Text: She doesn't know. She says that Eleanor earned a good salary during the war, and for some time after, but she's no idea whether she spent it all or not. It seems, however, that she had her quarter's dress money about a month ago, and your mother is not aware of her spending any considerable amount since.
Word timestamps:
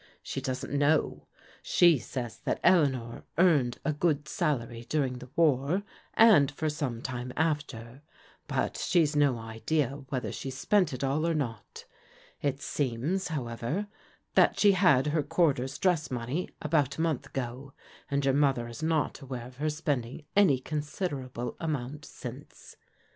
She 0.23 0.41
doesn't 0.41 0.73
know. 0.73 1.27
She 1.61 1.99
says 1.99 2.39
that 2.45 2.59
Eleanor 2.63 3.23
earned 3.37 3.77
a 3.85 3.93
good 3.93 4.27
salary 4.27 4.83
during 4.89 5.19
the 5.19 5.29
war, 5.35 5.83
and 6.15 6.49
for 6.49 6.69
some 6.69 7.03
time 7.03 7.31
after, 7.37 8.01
but 8.47 8.77
she's 8.77 9.15
no 9.15 9.37
idea 9.37 10.03
whether 10.09 10.31
she 10.31 10.49
spent 10.49 10.91
it 10.91 11.03
all 11.03 11.23
or 11.27 11.35
not. 11.35 11.85
It 12.41 12.63
seems, 12.63 13.27
however, 13.27 13.85
that 14.33 14.59
she 14.59 14.71
had 14.71 15.05
her 15.05 15.21
quarter's 15.21 15.77
dress 15.77 16.09
money 16.09 16.49
about 16.63 16.97
a 16.97 17.01
month 17.01 17.27
ago, 17.27 17.73
and 18.09 18.25
your 18.25 18.33
mother 18.33 18.67
is 18.67 18.81
not 18.81 19.21
aware 19.21 19.45
of 19.45 19.57
her 19.57 19.69
spending 19.69 20.25
any 20.35 20.57
considerable 20.57 21.55
amount 21.59 22.05
since. 22.05 22.75